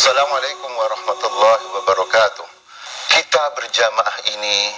[0.00, 2.48] Assalamualaikum warahmatullahi wabarakatuh.
[3.12, 4.72] Kita berjamaah ini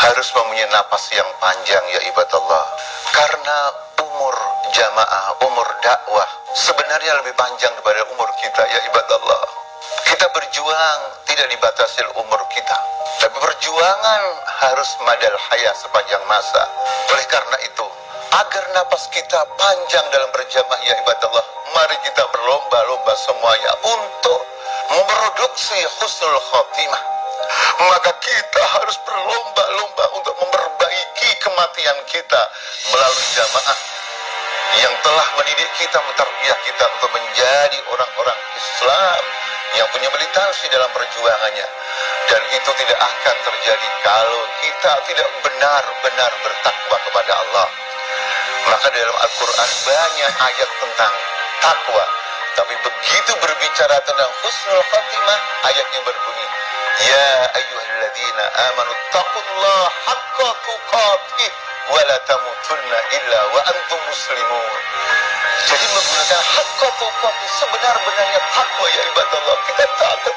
[0.00, 2.64] harus mempunyai napas yang panjang ya ibadah Allah.
[3.12, 3.58] Karena
[4.00, 4.32] umur
[4.72, 6.24] jamaah, umur dakwah
[6.56, 9.44] sebenarnya lebih panjang daripada umur kita ya ibadah Allah.
[10.08, 12.78] Kita berjuang tidak dibatasi umur kita.
[13.28, 14.22] Tapi perjuangan
[14.64, 16.64] harus madal haya sepanjang masa.
[17.12, 17.84] Oleh karena itu,
[18.32, 24.25] agar napas kita panjang dalam berjamaah ya ibadah Allah, mari kita berlomba-lomba semuanya untuk
[25.16, 27.02] memproduksi husnul khotimah.
[27.80, 32.42] Maka kita harus berlomba-lomba untuk memperbaiki kematian kita
[32.92, 33.78] melalui jamaah
[34.76, 39.22] yang telah mendidik kita, mentarbiah kita untuk menjadi orang-orang Islam
[39.80, 41.68] yang punya militansi dalam perjuangannya.
[42.28, 47.68] Dan itu tidak akan terjadi kalau kita tidak benar-benar bertakwa kepada Allah.
[48.68, 51.14] Maka dalam Al-Quran banyak ayat tentang
[51.64, 52.25] takwa.
[52.56, 56.46] Tapi begitu berbicara tentang husnul khatimah, ayatnya berbunyi,
[57.04, 61.50] Ya ayyuhalladzina amanu taqullah haqqa tuqatih
[61.92, 64.80] wa la tamutunna illa wa antum muslimun.
[65.68, 69.56] Jadi menggunakan haqqa tuqatih sebenar-benarnya takwa ya ibadah Allah.
[69.68, 70.35] Kita takut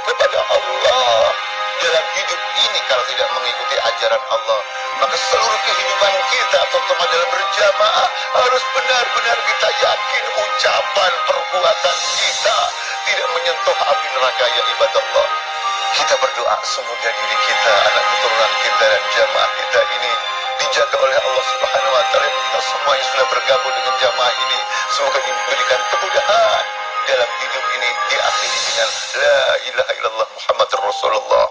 [3.69, 4.59] mengikuti ajaran Allah
[4.99, 12.57] maka seluruh kehidupan kita terutama dalam berjamaah harus benar-benar kita yakin ucapan perbuatan kita
[13.05, 15.27] tidak menyentuh api neraka ya ibadah Allah
[15.93, 20.11] kita berdoa semoga diri kita anak keturunan kita dan jamaah kita ini
[20.65, 22.29] dijaga oleh Allah Subhanahu wa taala.
[22.29, 24.59] Kita semua yang sudah bergabung dengan jamaah ini
[24.91, 26.63] semoga diberikan kemudahan
[27.07, 31.45] dalam hidup ini diakhiri dengan la ilaha illallah Muhammad Rasulullah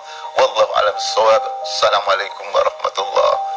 [0.98, 3.47] assalamualaikum warahmatullahi